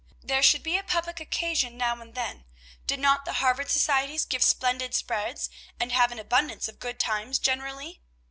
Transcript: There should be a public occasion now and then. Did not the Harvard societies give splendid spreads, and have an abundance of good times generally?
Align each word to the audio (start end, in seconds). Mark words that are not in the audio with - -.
There 0.23 0.41
should 0.41 0.63
be 0.63 0.77
a 0.79 0.83
public 0.83 1.19
occasion 1.19 1.77
now 1.77 2.01
and 2.01 2.15
then. 2.15 2.43
Did 2.87 2.99
not 2.99 3.23
the 3.23 3.33
Harvard 3.33 3.69
societies 3.69 4.25
give 4.25 4.41
splendid 4.43 4.95
spreads, 4.95 5.47
and 5.79 5.91
have 5.91 6.11
an 6.11 6.17
abundance 6.17 6.67
of 6.67 6.79
good 6.79 6.99
times 6.99 7.37
generally? 7.37 8.01